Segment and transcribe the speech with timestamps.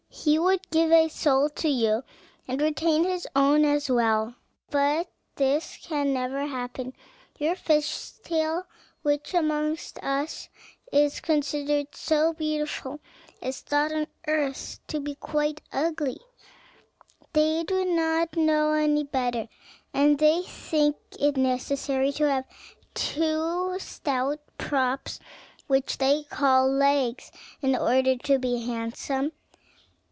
[0.13, 2.03] He would give a soul to you
[2.47, 4.35] and retain his own as well;
[4.69, 6.93] but this can never happen.
[7.39, 8.67] Your fish's tail,
[9.01, 10.49] which amongst us
[10.91, 12.99] is considered so beautiful,
[13.41, 16.19] is thought on earth to be quite ugly;
[17.33, 19.47] they do not know any better,
[19.93, 22.45] and they think it necessary to have
[22.93, 25.19] two stout props,
[25.67, 27.31] which they call legs,
[27.61, 29.31] in order to be handsome."